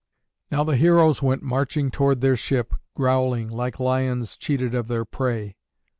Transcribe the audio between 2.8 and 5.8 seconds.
growling, like lions cheated of their prey.